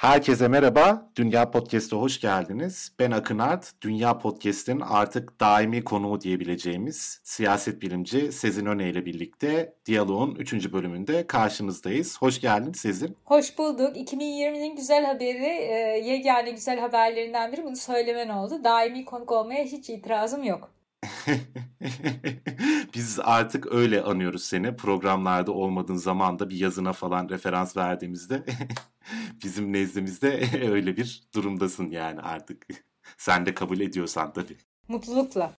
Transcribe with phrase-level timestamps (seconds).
[0.00, 2.92] Herkese merhaba, Dünya Podcast'a hoş geldiniz.
[2.98, 9.74] Ben Akın Art, Dünya Podcast'in artık daimi konuğu diyebileceğimiz siyaset bilimci Sezin Öne ile birlikte
[9.86, 10.72] Diyalog'un 3.
[10.72, 12.22] bölümünde karşınızdayız.
[12.22, 13.16] Hoş geldin Sezin.
[13.24, 13.96] Hoş bulduk.
[13.96, 18.64] 2020'nin güzel haberi, e, yegane güzel haberlerinden biri bunu söylemen oldu.
[18.64, 20.70] Daimi konuk olmaya hiç itirazım yok.
[22.94, 24.76] Biz artık öyle anıyoruz seni.
[24.76, 28.44] Programlarda olmadığın zaman da bir yazına falan referans verdiğimizde
[29.44, 32.66] bizim nezdimizde öyle bir durumdasın yani artık.
[33.18, 34.56] Sen de kabul ediyorsan tabii.
[34.88, 35.52] Mutlulukla.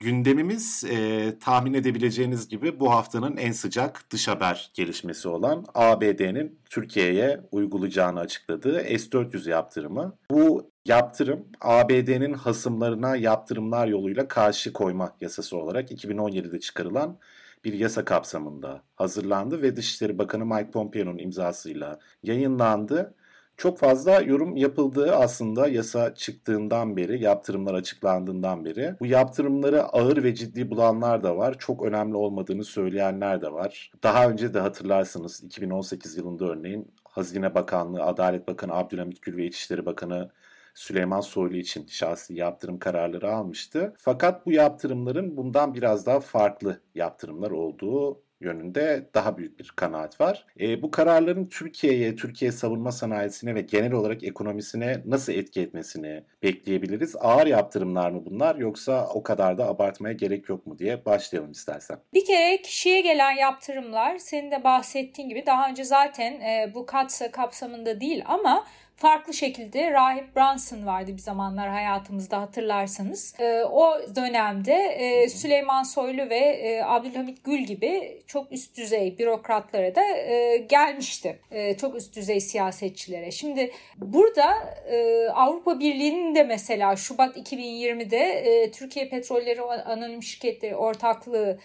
[0.00, 7.40] Gündemimiz e, tahmin edebileceğiniz gibi bu haftanın en sıcak dış haber gelişmesi olan ABD'nin Türkiye'ye
[7.52, 10.18] uygulayacağını açıkladığı S-400 yaptırımı.
[10.30, 17.18] Bu yaptırım ABD'nin hasımlarına yaptırımlar yoluyla karşı koyma yasası olarak 2017'de çıkarılan
[17.64, 23.14] bir yasa kapsamında hazırlandı ve Dışişleri Bakanı Mike Pompeo'nun imzasıyla yayınlandı.
[23.56, 28.94] Çok fazla yorum yapıldığı aslında yasa çıktığından beri, yaptırımlar açıklandığından beri.
[29.00, 31.56] Bu yaptırımları ağır ve ciddi bulanlar da var.
[31.58, 33.92] Çok önemli olmadığını söyleyenler de var.
[34.02, 39.86] Daha önce de hatırlarsınız 2018 yılında örneğin Hazine Bakanlığı, Adalet Bakanı Abdülhamit Gül ve İçişleri
[39.86, 40.30] Bakanı
[40.74, 43.94] Süleyman Soylu için şahsi yaptırım kararları almıştı.
[43.98, 50.46] Fakat bu yaptırımların bundan biraz daha farklı yaptırımlar olduğu yönünde daha büyük bir kanaat var.
[50.60, 57.16] E, bu kararların Türkiye'ye, Türkiye savunma sanayisine ve genel olarak ekonomisine nasıl etki etmesini bekleyebiliriz?
[57.20, 61.98] Ağır yaptırımlar mı bunlar yoksa o kadar da abartmaya gerek yok mu diye başlayalım istersen.
[62.14, 67.30] Bir kere kişiye gelen yaptırımlar senin de bahsettiğin gibi daha önce zaten e, bu katsa
[67.30, 68.64] kapsamında değil ama
[69.00, 73.34] farklı şekilde Rahip Brunson vardı bir zamanlar hayatımızda hatırlarsanız.
[73.40, 79.94] E, o dönemde e, Süleyman Soylu ve e, Abdülhamit Gül gibi çok üst düzey bürokratlara
[79.94, 81.38] da e, gelmişti.
[81.50, 83.30] E, çok üst düzey siyasetçilere.
[83.30, 84.56] Şimdi burada
[84.90, 91.58] e, Avrupa Birliği'nin de mesela Şubat 2020'de e, Türkiye Petrolleri Anonim Şirketleri Ortaklığı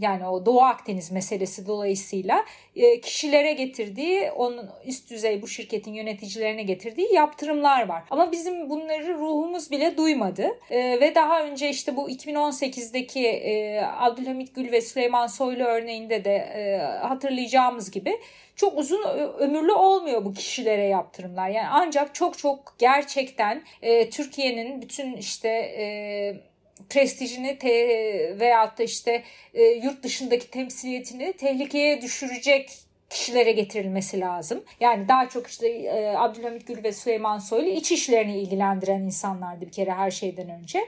[0.00, 2.44] yani o Doğu Akdeniz meselesi dolayısıyla
[2.76, 8.02] e, kişilere getirdiği onun üst düzey bu şirketin yöneticilerine getirdiği yaptırımlar var.
[8.10, 10.48] Ama bizim bunları ruhumuz bile duymadı.
[10.70, 16.38] E, ve daha önce işte bu 2018'deki e, Abdülhamit Gül ve Süleyman Soylu örneğinde de
[17.02, 18.18] hatırlayacağımız gibi
[18.56, 19.02] çok uzun
[19.38, 21.48] ömürlü olmuyor bu kişilere yaptırımlar.
[21.48, 23.62] Yani ancak çok çok gerçekten
[24.10, 25.48] Türkiye'nin bütün işte
[26.90, 27.70] prestijini te,
[28.40, 29.22] veyahut da işte
[29.54, 32.70] e, yurt dışındaki temsiliyetini tehlikeye düşürecek
[33.10, 34.64] kişilere getirilmesi lazım.
[34.80, 39.72] Yani daha çok işte e, Abdülhamit Gül ve Süleyman Soylu iç işlerini ilgilendiren insanlardı bir
[39.72, 40.84] kere her şeyden önce.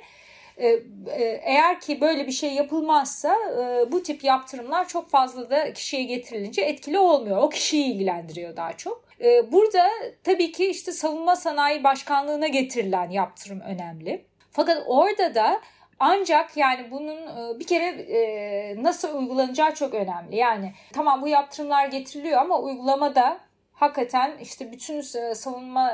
[0.56, 5.72] E, e, eğer ki böyle bir şey yapılmazsa e, bu tip yaptırımlar çok fazla da
[5.72, 7.36] kişiye getirilince etkili olmuyor.
[7.36, 9.04] O kişiyi ilgilendiriyor daha çok.
[9.20, 9.86] E, burada
[10.24, 14.24] tabii ki işte savunma sanayi başkanlığına getirilen yaptırım önemli.
[14.50, 15.60] Fakat orada da
[16.00, 20.36] ancak yani bunun e, bir kere e, nasıl uygulanacağı çok önemli.
[20.36, 23.40] Yani tamam bu yaptırımlar getiriliyor ama uygulamada
[23.72, 25.92] hakikaten işte bütün e, savunma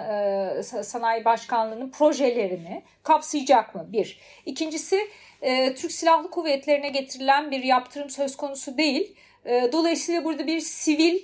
[0.62, 3.86] sanayi başkanlığının projelerini kapsayacak mı?
[3.92, 4.20] Bir.
[4.46, 5.00] İkincisi
[5.76, 9.16] Türk Silahlı Kuvvetlerine getirilen bir yaptırım söz konusu değil.
[9.72, 11.18] Dolayısıyla burada bir sivil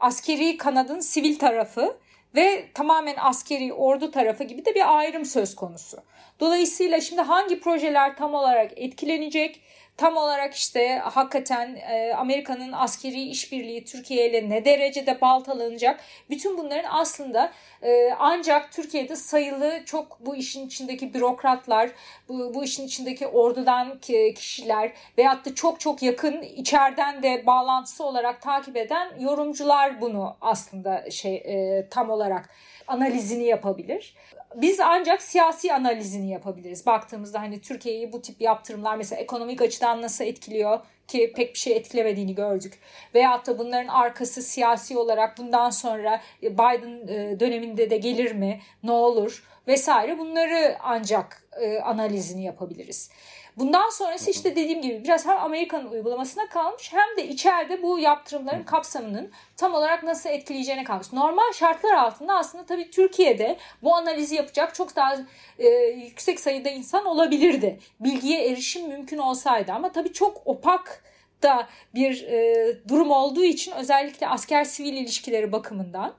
[0.00, 1.96] askeri kanadın sivil tarafı
[2.34, 5.98] ve tamamen askeri ordu tarafı gibi de bir ayrım söz konusu.
[6.40, 9.60] Dolayısıyla şimdi hangi projeler tam olarak etkilenecek?
[9.96, 16.00] Tam olarak işte hakikaten e, Amerika'nın askeri işbirliği Türkiye ile ne derecede baltalanacak?
[16.30, 21.90] Bütün bunların aslında e, ancak Türkiye'de sayılı çok bu işin içindeki bürokratlar,
[22.28, 23.98] bu, bu işin içindeki ordudan
[24.34, 31.10] kişiler veyahut da çok çok yakın içeriden de bağlantısı olarak takip eden yorumcular bunu aslında
[31.10, 32.50] şey e, tam olarak
[32.86, 34.14] analizini yapabilir.
[34.54, 36.86] Biz ancak siyasi analizini yapabiliriz.
[36.86, 41.76] Baktığımızda hani Türkiye'yi bu tip yaptırımlar mesela ekonomik açıdan nasıl etkiliyor ki pek bir şey
[41.76, 42.78] etkilemediğini gördük.
[43.14, 48.92] Veyahut da bunların arkası siyasi olarak bundan sonra Biden e, döneminde de gelir mi, ne
[48.92, 53.10] olur vesaire bunları ancak e, analizini yapabiliriz.
[53.56, 58.62] Bundan sonrası işte dediğim gibi biraz hem Amerika'nın uygulamasına kalmış hem de içeride bu yaptırımların
[58.62, 61.12] kapsamının tam olarak nasıl etkileyeceğine kalmış.
[61.12, 65.16] Normal şartlar altında aslında tabii Türkiye'de bu analizi yapacak çok daha
[65.58, 67.78] e, yüksek sayıda insan olabilirdi.
[68.00, 71.04] Bilgiye erişim mümkün olsaydı ama tabii çok opak
[71.42, 76.14] da bir e, durum olduğu için özellikle asker sivil ilişkileri bakımından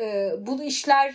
[0.00, 1.14] e, bu işler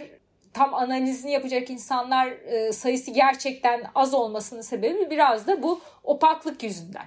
[0.53, 7.05] tam analizini yapacak insanlar e, sayısı gerçekten az olmasının sebebi biraz da bu opaklık yüzünden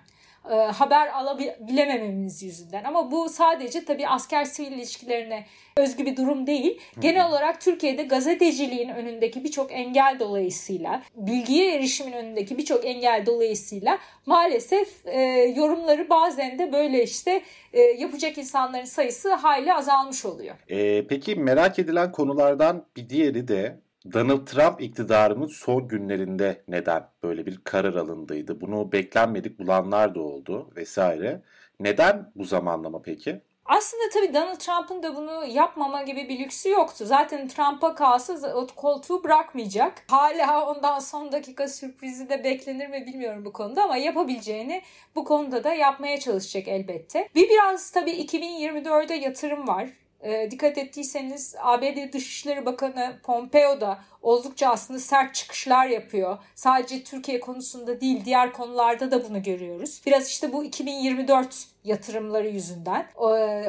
[0.51, 2.85] e, haber alabilemememiz yüzünden.
[2.85, 5.45] Ama bu sadece tabii asker sivil ilişkilerine
[5.77, 6.81] özgü bir durum değil.
[7.01, 15.07] Genel olarak Türkiye'de gazeteciliğin önündeki birçok engel dolayısıyla, bilgiye erişimin önündeki birçok engel dolayısıyla maalesef
[15.07, 15.21] e,
[15.57, 17.43] yorumları bazen de böyle işte
[17.73, 20.55] e, yapacak insanların sayısı hayli azalmış oluyor.
[20.69, 27.47] E, peki merak edilen konulardan bir diğeri de Donald Trump iktidarının son günlerinde neden böyle
[27.47, 28.61] bir karar alındıydı?
[28.61, 31.43] Bunu beklenmedik bulanlar da oldu vesaire.
[31.81, 33.41] Neden bu zamanlama peki?
[33.65, 37.05] Aslında tabii Donald Trump'ın da bunu yapmama gibi bir lüksü yoktu.
[37.07, 40.05] Zaten Trump'a kalsa o koltuğu bırakmayacak.
[40.11, 44.83] Hala ondan son dakika sürprizi de beklenir mi bilmiyorum bu konuda ama yapabileceğini
[45.15, 47.29] bu konuda da yapmaya çalışacak elbette.
[47.35, 49.89] Bir biraz tabii 2024'de yatırım var.
[50.25, 56.39] E, dikkat ettiyseniz ABD Dışişleri Bakanı Pompeo da oldukça aslında sert çıkışlar yapıyor.
[56.55, 60.03] Sadece Türkiye konusunda değil diğer konularda da bunu görüyoruz.
[60.07, 63.07] Biraz işte bu 2024 yatırımları yüzünden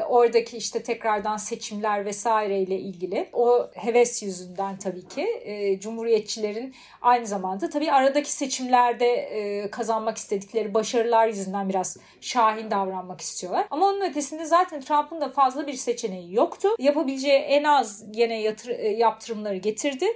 [0.08, 7.26] oradaki işte tekrardan seçimler vesaire ile ilgili o heves yüzünden tabii ki e, cumhuriyetçilerin aynı
[7.26, 13.66] zamanda tabii aradaki seçimlerde e, kazanmak istedikleri başarılar yüzünden biraz şahin davranmak istiyorlar.
[13.70, 16.68] Ama onun ötesinde zaten Trump'ın da fazla bir seçeneği yoktu.
[16.78, 20.06] Yapabileceği en az gene yatır, e, yaptırımları getirdi.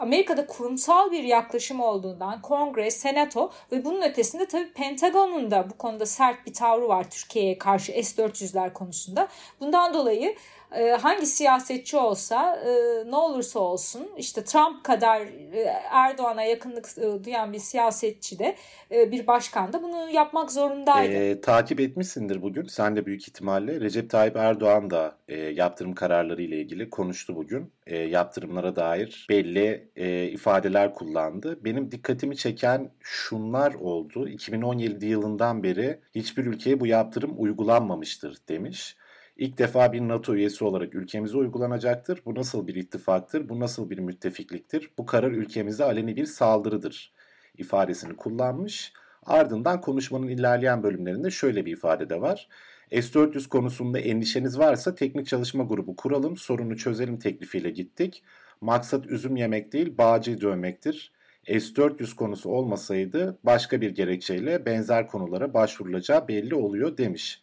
[0.00, 6.06] Amerika'da kurumsal bir yaklaşım olduğundan kongre, senato ve bunun ötesinde tabii Pentagon'un da bu konuda
[6.06, 9.28] sert bir tavrı var Türkiye Karşı S-400'ler konusunda.
[9.60, 10.36] Bundan dolayı
[10.74, 12.70] e, hangi siyasetçi olsa e,
[13.10, 15.20] ne olursa olsun işte Trump kadar
[15.52, 15.60] e,
[15.90, 18.56] Erdoğan'a yakınlık duyan bir siyasetçi de
[18.90, 21.14] bir başkan da bunu yapmak zorundaydı.
[21.14, 22.66] E, takip etmişsindir bugün.
[22.66, 27.72] Sen de büyük ihtimalle Recep Tayyip Erdoğan da e, yaptırım kararları ile ilgili konuştu bugün.
[27.86, 31.64] E, yaptırımlara dair belli e, ifadeler kullandı.
[31.64, 34.28] Benim dikkatimi çeken şunlar oldu.
[34.28, 38.96] 2017 yılından beri hiçbir ülkeye bu yaptırım uygulanmamıştır demiş.
[39.36, 42.22] İlk defa bir NATO üyesi olarak ülkemize uygulanacaktır.
[42.26, 43.48] Bu nasıl bir ittifaktır?
[43.48, 44.90] Bu nasıl bir müttefikliktir?
[44.98, 47.12] Bu karar ülkemize aleni bir saldırıdır
[47.58, 48.92] ifadesini kullanmış.
[49.26, 52.48] Ardından konuşmanın ilerleyen bölümlerinde şöyle bir ifade de var.
[52.90, 58.22] S-400 konusunda endişeniz varsa teknik çalışma grubu kuralım, sorunu çözelim teklifiyle gittik.
[58.60, 61.12] Maksat üzüm yemek değil, bağcıyı dövmektir.
[61.46, 67.42] S-400 konusu olmasaydı başka bir gerekçeyle benzer konulara başvurulacağı belli oluyor demiş.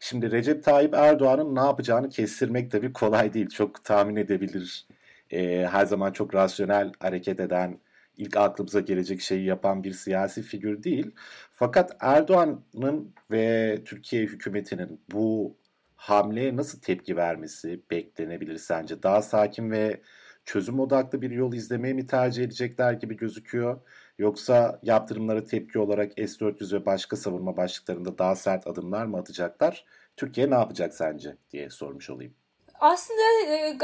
[0.00, 3.48] Şimdi Recep Tayyip Erdoğan'ın ne yapacağını kestirmek tabii kolay değil.
[3.48, 4.86] Çok tahmin edebilir.
[5.30, 7.78] E, her zaman çok rasyonel hareket eden,
[8.16, 11.14] ilk aklımıza gelecek şeyi yapan bir siyasi figür değil.
[11.50, 15.56] Fakat Erdoğan'ın ve Türkiye hükümetinin bu
[15.96, 19.02] hamleye nasıl tepki vermesi beklenebilir sence?
[19.02, 20.00] Daha sakin ve
[20.44, 23.80] çözüm odaklı bir yol izlemeyi mi tercih edecekler gibi gözüküyor?
[24.20, 29.84] Yoksa yaptırımlara tepki olarak S-400 ve başka savunma başlıklarında daha sert adımlar mı atacaklar?
[30.16, 32.34] Türkiye ne yapacak sence diye sormuş olayım.
[32.80, 33.78] Aslında e,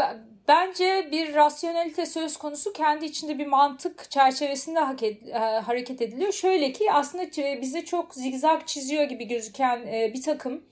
[0.48, 6.32] bence bir rasyonelite söz konusu kendi içinde bir mantık çerçevesinde e, hareket ediliyor.
[6.32, 7.24] Şöyle ki aslında
[7.62, 10.62] bize çok zigzag çiziyor gibi gözüken e, bir takım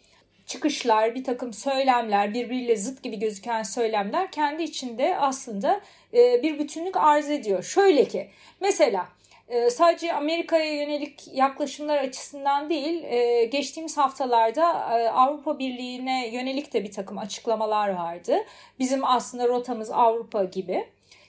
[0.47, 5.81] çıkışlar, bir takım söylemler, birbiriyle zıt gibi gözüken söylemler kendi içinde aslında
[6.15, 7.63] e, bir bütünlük arz ediyor.
[7.63, 8.31] Şöyle ki
[8.61, 9.14] mesela
[9.49, 14.67] e, sadece Amerika'ya yönelik yaklaşımlar açısından değil, e, geçtiğimiz haftalarda
[15.13, 18.37] Avrupa Birliği'ne yönelik de bir takım açıklamalar vardı.
[18.79, 20.85] Bizim aslında rotamız Avrupa gibi.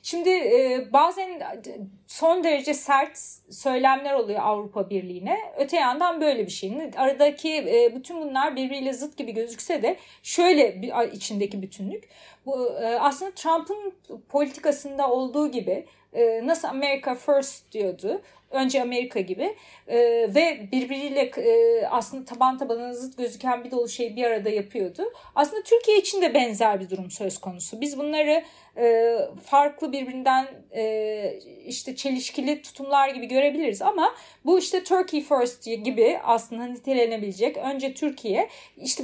[0.05, 1.61] Şimdi e, bazen
[2.07, 3.17] son derece sert
[3.49, 5.37] söylemler oluyor Avrupa Birliği'ne.
[5.57, 6.91] Öte yandan böyle bir şey.
[6.97, 12.09] Aradaki e, bütün bunlar birbiriyle zıt gibi gözükse de şöyle bir içindeki bütünlük.
[12.45, 13.93] Bu e, aslında Trump'ın
[14.29, 18.21] politikasında olduğu gibi e, nasıl America First diyordu.
[18.51, 19.55] Önce Amerika gibi
[19.87, 19.97] e,
[20.35, 25.03] ve birbiriyle e, aslında taban tabana zıt gözüken bir dolu şey bir arada yapıyordu.
[25.35, 27.81] Aslında Türkiye için de benzer bir durum söz konusu.
[27.81, 28.43] Biz bunları
[28.77, 36.19] e, farklı birbirinden e, işte çelişkili tutumlar gibi görebiliriz ama bu işte Turkey First gibi
[36.23, 39.03] aslında nitelenebilecek önce Türkiye işte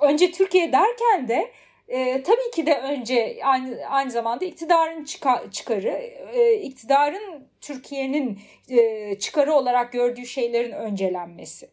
[0.00, 1.50] önce Türkiye derken de
[1.88, 9.14] e, tabii ki de önce aynı aynı zamanda iktidarın çıka, çıkarı, e, iktidarın Türkiye'nin e,
[9.18, 11.68] çıkarı olarak gördüğü şeylerin öncelenmesi.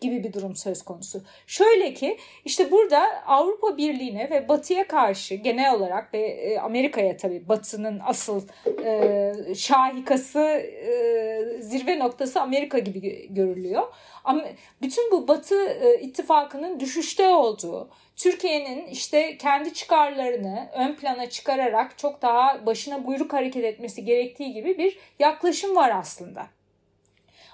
[0.00, 1.22] Gibi bir durum söz konusu.
[1.46, 7.48] Şöyle ki işte burada Avrupa Birliği'ne ve Batı'ya karşı genel olarak ve e, Amerika'ya tabii
[7.48, 8.42] Batı'nın asıl
[8.84, 13.82] e, şahikası e, zirve noktası Amerika gibi görülüyor.
[14.24, 14.44] Ama
[14.82, 22.22] bütün bu Batı e, ittifakının düşüşte olduğu, Türkiye'nin işte kendi çıkarlarını ön plana çıkararak çok
[22.22, 26.46] daha başına buyruk hareket etmesi gerektiği gibi bir yaklaşım var aslında.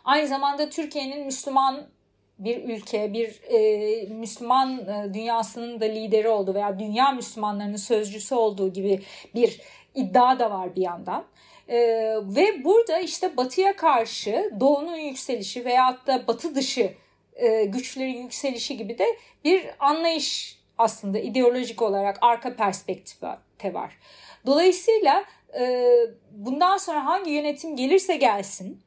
[0.04, 1.87] Aynı zamanda Türkiye'nin Müslüman
[2.44, 8.72] bir ülke, bir e, Müslüman e, dünyasının da lideri olduğu veya dünya Müslümanlarının sözcüsü olduğu
[8.72, 9.02] gibi
[9.34, 9.61] bir
[9.94, 11.25] iddia da var bir yandan.
[11.68, 11.78] E,
[12.22, 16.92] ve burada işte batıya karşı doğunun yükselişi veyahut da batı dışı
[17.37, 19.06] e, güçlerin yükselişi gibi de
[19.44, 23.99] bir anlayış aslında ideolojik olarak arka perspektifte var.
[24.46, 25.25] Dolayısıyla
[25.61, 25.90] e,
[26.30, 28.82] bundan sonra hangi yönetim gelirse gelsin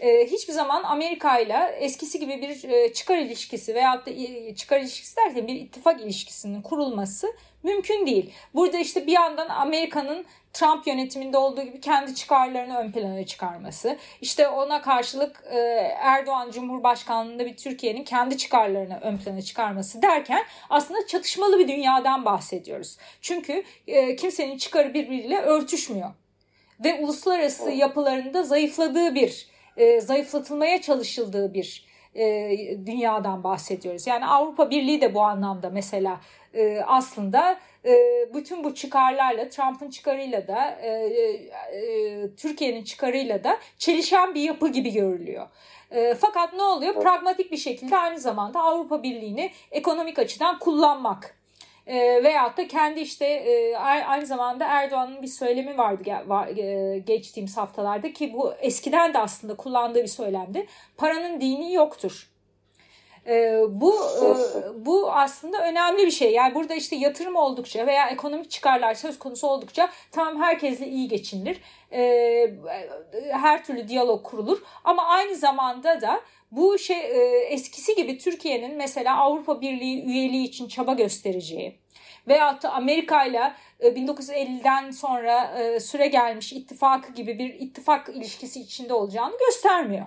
[0.00, 4.80] e, hiçbir zaman Amerika ile eskisi gibi bir e, çıkar ilişkisi veyahut da e, çıkar
[4.80, 8.32] ilişkisi derken bir ittifak ilişkisinin kurulması mümkün değil.
[8.54, 14.48] Burada işte bir yandan Amerika'nın Trump yönetiminde olduğu gibi kendi çıkarlarını ön plana çıkarması, işte
[14.48, 15.58] ona karşılık e,
[16.00, 22.96] Erdoğan Cumhurbaşkanlığında bir Türkiye'nin kendi çıkarlarını ön plana çıkarması derken aslında çatışmalı bir dünyadan bahsediyoruz.
[23.20, 26.10] Çünkü e, kimsenin çıkarı birbiriyle örtüşmüyor
[26.84, 29.50] ve uluslararası yapılarında zayıfladığı bir
[29.80, 31.84] e, zayıflatılmaya çalışıldığı bir
[32.14, 32.50] e,
[32.86, 34.06] dünyadan bahsediyoruz.
[34.06, 36.20] Yani Avrupa Birliği de bu anlamda mesela
[36.54, 37.94] e, aslında e,
[38.34, 44.92] bütün bu çıkarlarla Trump'ın çıkarıyla da e, e, Türkiye'nin çıkarıyla da çelişen bir yapı gibi
[44.92, 45.46] görülüyor.
[45.90, 46.94] E, fakat ne oluyor?
[46.94, 51.39] Pragmatik bir şekilde aynı zamanda Avrupa Birliği'ni ekonomik açıdan kullanmak
[51.90, 56.02] e, veyahut da kendi işte e, aynı zamanda Erdoğan'ın bir söylemi vardı
[56.60, 60.66] e, geçtiğimiz haftalarda ki bu eskiden de aslında kullandığı bir söylemdi.
[60.96, 62.30] Paranın dini yoktur.
[63.26, 64.26] E, bu e,
[64.86, 66.32] bu aslında önemli bir şey.
[66.32, 71.60] Yani burada işte yatırım oldukça veya ekonomik çıkarlar söz konusu oldukça tamam herkesle iyi geçinilir.
[71.92, 72.00] E,
[73.30, 79.16] her türlü diyalog kurulur ama aynı zamanda da bu şey e, eskisi gibi Türkiye'nin mesela
[79.16, 81.78] Avrupa Birliği üyeliği için çaba göstereceği
[82.28, 88.94] veyahut da Amerika ile 1950'den sonra e, süre gelmiş ittifakı gibi bir ittifak ilişkisi içinde
[88.94, 90.06] olacağını göstermiyor.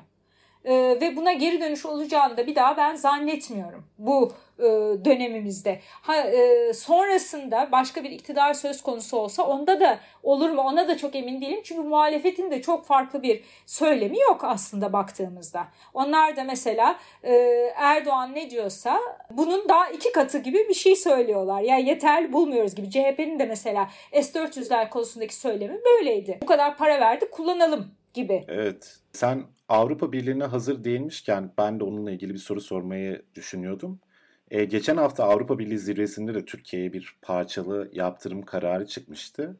[0.66, 4.64] E, ve buna geri dönüş olacağını da bir daha ben zannetmiyorum bu e,
[5.06, 5.80] dönemimizde.
[6.02, 10.98] Ha, e, sonrasında başka bir iktidar söz konusu olsa onda da olur mu ona da
[10.98, 11.62] çok emin değilim.
[11.64, 15.68] Çünkü muhalefetin de çok farklı bir söylemi yok aslında baktığımızda.
[15.94, 17.34] Onlar da mesela e,
[17.76, 19.00] Erdoğan ne diyorsa
[19.32, 21.62] bunun daha iki katı gibi bir şey söylüyorlar.
[21.62, 22.90] Yani yeterli bulmuyoruz gibi.
[22.90, 26.40] CHP'nin de mesela S-400'ler konusundaki söylemi böyleydi.
[26.42, 28.46] Bu kadar para verdi kullanalım gibi.
[28.48, 29.00] Evet.
[29.12, 34.00] Sen Avrupa Birliği'ne hazır değilmişken ben de onunla ilgili bir soru sormayı düşünüyordum.
[34.52, 39.60] E, geçen hafta Avrupa Birliği zirvesinde de Türkiye'ye bir parçalı yaptırım kararı çıkmıştı.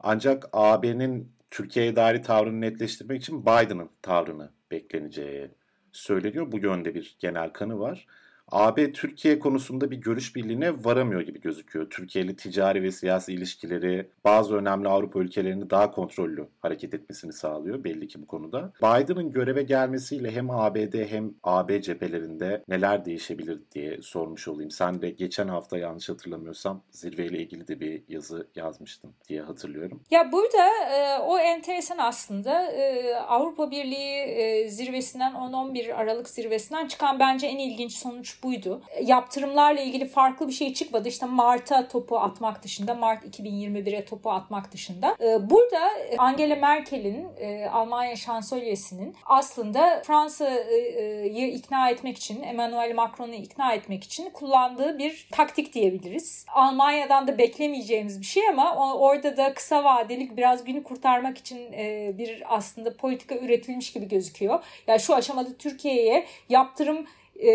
[0.00, 5.50] Ancak AB'nin Türkiye'ye dair tavrını netleştirmek için Biden'ın tavrını bekleneceği
[5.92, 6.52] söyleniyor.
[6.52, 8.06] Bu yönde bir genel kanı var.
[8.52, 11.90] AB Türkiye konusunda bir görüş birliğine varamıyor gibi gözüküyor.
[11.90, 17.84] Türkiye ile ticari ve siyasi ilişkileri bazı önemli Avrupa ülkelerini daha kontrollü hareket etmesini sağlıyor
[17.84, 18.72] belli ki bu konuda.
[18.82, 24.70] Biden'ın göreve gelmesiyle hem ABD hem AB cephelerinde neler değişebilir diye sormuş olayım.
[24.70, 30.00] Sen de geçen hafta yanlış hatırlamıyorsam zirveyle ilgili de bir yazı yazmıştın diye hatırlıyorum.
[30.10, 37.20] Ya burada e, o enteresan aslında e, Avrupa Birliği e, zirvesinden 10-11 Aralık zirvesinden çıkan
[37.20, 38.82] bence en ilginç sonuç buydu.
[39.02, 41.08] Yaptırımlarla ilgili farklı bir şey çıkmadı.
[41.08, 45.16] İşte Mart'a topu atmak dışında, Mart 2021'e topu atmak dışında.
[45.20, 53.72] Ee, burada Angela Merkel'in, e, Almanya şansölyesinin aslında Fransa'yı ikna etmek için, Emmanuel Macron'u ikna
[53.72, 56.46] etmek için kullandığı bir taktik diyebiliriz.
[56.54, 62.12] Almanya'dan da beklemeyeceğimiz bir şey ama orada da kısa vadeli biraz günü kurtarmak için e,
[62.18, 64.64] bir aslında politika üretilmiş gibi gözüküyor.
[64.86, 67.06] Yani şu aşamada Türkiye'ye yaptırım e,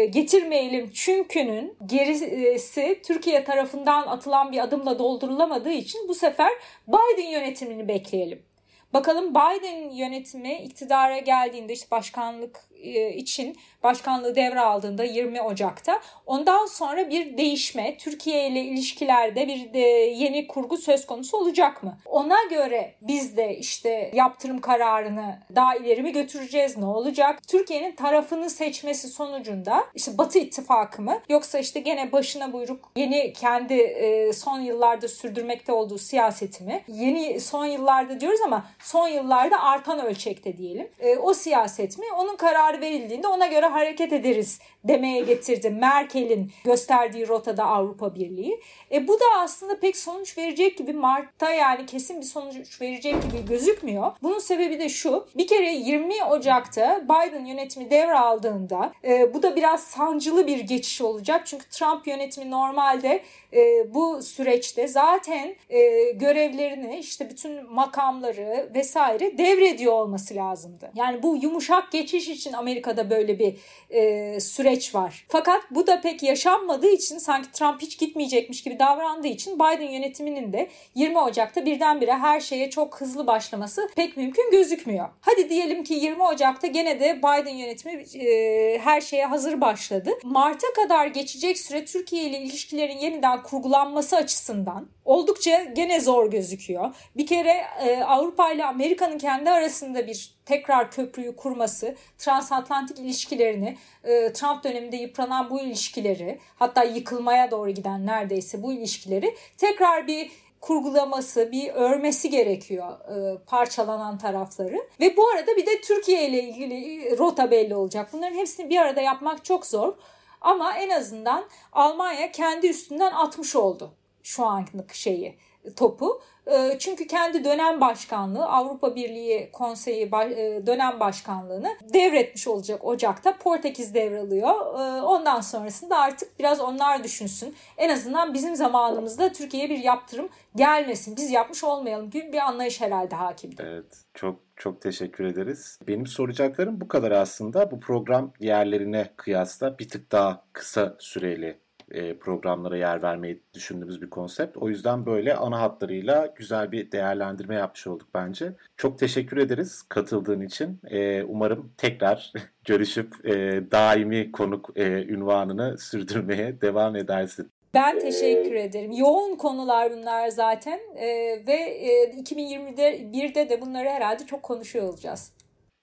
[0.09, 6.51] getirmeyelim çünkü'nün gerisi Türkiye tarafından atılan bir adımla doldurulamadığı için bu sefer
[6.88, 8.50] Biden yönetimini bekleyelim.
[8.93, 17.10] Bakalım Biden yönetimi iktidara geldiğinde işte başkanlık e, için başkanlığı devraldığında 20 Ocak'ta ondan sonra
[17.10, 21.98] bir değişme Türkiye ile ilişkilerde bir de yeni kurgu söz konusu olacak mı?
[22.05, 27.48] Ona göre biz de işte yaptırım kararını daha ileri mi götüreceğiz ne olacak?
[27.48, 33.74] Türkiye'nin tarafını seçmesi sonucunda işte Batı ittifakı mı yoksa işte gene başına buyruk yeni kendi
[33.74, 36.83] e, son yıllarda sürdürmekte olduğu siyaseti mi?
[36.88, 40.89] Yeni son yıllarda diyoruz ama son yıllarda artan ölçekte diyelim.
[41.00, 42.05] E, o siyaset mi?
[42.17, 48.61] Onun kararı verildiğinde ona göre hareket ederiz demeye getirdi Merkel'in gösterdiği rotada Avrupa Birliği.
[48.91, 53.45] E, bu da aslında pek sonuç verecek gibi Mart'ta yani kesin bir sonuç verecek gibi
[53.50, 54.11] gözükmüyor.
[54.23, 55.27] Bunun sebebi de şu.
[55.38, 61.41] Bir kere 20 Ocak'ta Biden yönetimi devraldığında e, bu da biraz sancılı bir geçiş olacak.
[61.45, 63.23] Çünkü Trump yönetimi normalde
[63.53, 70.91] e, bu süreçte zaten e, görevlerini işte bütün makamları vesaire devrediyor olması lazımdı.
[70.96, 73.55] Yani bu yumuşak geçiş için Amerika'da böyle bir
[73.89, 75.25] e, süreç var.
[75.29, 80.53] Fakat bu da pek yaşanmadığı için sanki Trump hiç gitmeyecekmiş gibi davrandığı için Biden yönetiminin
[80.53, 85.10] de 20 Ocak'ta birdenbire her şeye çok hızlı başlaması pek mümkün gözükmüyor.
[85.22, 90.12] Hadi diyelim ki 20 Ocak'ta gene de Biden yönetimi e, her şeye hazır başladı.
[90.24, 96.95] Mart'a kadar geçecek süre Türkiye ile ilişkilerin yeniden kurgulanması açısından oldukça gene zor gözüküyor.
[97.17, 104.33] Bir kere e, Avrupa ile Amerika'nın kendi arasında bir tekrar köprüyü kurması, transatlantik ilişkilerini, e,
[104.33, 110.31] Trump döneminde yıpranan bu ilişkileri, hatta yıkılmaya doğru giden neredeyse bu ilişkileri tekrar bir
[110.62, 114.88] kurgulaması, bir örmesi gerekiyor e, parçalanan tarafları.
[115.00, 118.10] Ve bu arada bir de Türkiye ile ilgili rota belli olacak.
[118.13, 119.93] Bunların hepsini bir arada yapmak çok zor.
[120.41, 123.93] Ama en azından Almanya kendi üstünden atmış oldu
[124.24, 125.38] şu anlık şeyi
[125.75, 126.21] topu.
[126.48, 133.38] Ee, çünkü kendi dönem başkanlığı Avrupa Birliği Konseyi e, dönem başkanlığını devretmiş olacak Ocak'ta.
[133.38, 134.50] Portekiz devralıyor.
[134.50, 137.55] Ee, ondan sonrasında artık biraz onlar düşünsün.
[137.77, 141.17] En azından bizim zamanımızda Türkiye'ye bir yaptırım gelmesin.
[141.17, 143.63] Biz yapmış olmayalım gibi bir anlayış herhalde hakimdi.
[143.65, 145.79] Evet çok çok teşekkür ederiz.
[145.88, 147.71] Benim soracaklarım bu kadar aslında.
[147.71, 151.60] Bu program diğerlerine kıyasla bir tık daha kısa süreli
[151.93, 154.57] e, programlara yer vermeyi düşündüğümüz bir konsept.
[154.57, 158.53] O yüzden böyle ana hatlarıyla güzel bir değerlendirme yapmış olduk bence.
[158.77, 160.79] Çok teşekkür ederiz katıldığın için.
[160.89, 162.33] E, umarım tekrar
[162.65, 163.31] görüşüp e,
[163.71, 167.51] daimi konuk ünvanını sürdürmeye devam edersin.
[167.74, 168.91] Ben teşekkür ederim.
[168.91, 171.07] Yoğun konular bunlar zaten ee,
[171.48, 175.33] ve e, 2021'de de bunları herhalde çok konuşuyor olacağız.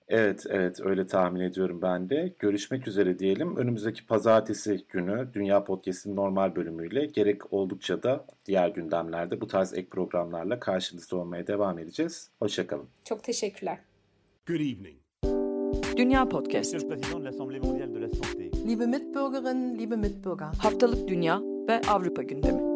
[0.09, 2.33] Evet, evet öyle tahmin ediyorum ben de.
[2.38, 3.57] Görüşmek üzere diyelim.
[3.57, 9.88] Önümüzdeki pazartesi günü Dünya Podcast'in normal bölümüyle gerek oldukça da diğer gündemlerde bu tarz ek
[9.88, 12.31] programlarla karşınızda olmaya devam edeceğiz.
[12.38, 12.87] Hoşçakalın.
[13.05, 13.79] Çok teşekkürler.
[14.47, 14.97] Good evening.
[15.97, 16.75] Dünya Podcast.
[18.66, 20.49] Liebe Mitbürgerinnen, liebe Mitbürger.
[20.59, 22.67] Haftalık Dünya ve Avrupa gündemi.